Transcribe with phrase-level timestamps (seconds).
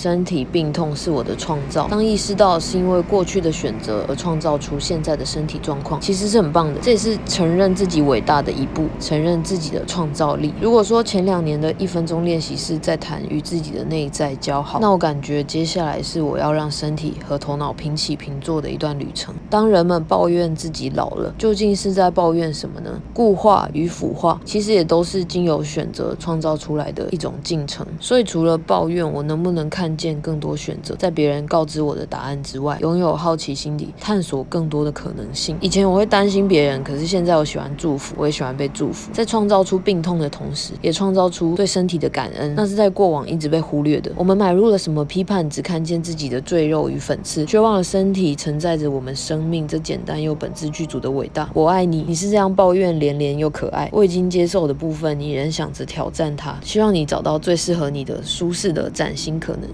[0.00, 1.86] 身体病痛是我的创造。
[1.88, 6.80] 当意识到是因为过去的选择而创造出现在的身体状况，其实是很棒的。
[6.80, 10.54] 这也是承认自己伟大的一步，承认自己的创造力。
[10.58, 19.34] 如果说前两年的一分钟练习是在谈与自己的内在交好，那我感觉接下来是我要让身体和头脑平起平坐的一段旅程。
[19.50, 22.98] 当人们抱怨自己老了，究竟是在抱怨什么呢？
[23.12, 27.86] 固化与腐化，其实也都是经由选择创造出来的一种进程。
[27.98, 35.56] 所以除了抱怨，我能不能看见更多选择，在别人告知我的答案之外，拥有好奇心里探索更多的可能性？
[35.60, 39.10] 以前我会担心别人，可是现在我喜欢祝福，我也喜欢被祝福。
[39.12, 44.10] 在创造出病痛的同时，也创造出对身体的感恩，那是在过往一直被忽略的。
[44.16, 51.48] 我们买入了什么批判，只看见自己的赘肉与粉刺，却忘了身体承载着我们生命这简单又本质具足的伟大。
[51.54, 53.88] 我爱你，你是这样抱怨连连又可爱。
[53.92, 56.58] 我已经接受的部分，你仍想着挑战它。
[56.62, 59.68] 希望你找到最适合你的舒适的崭新可能。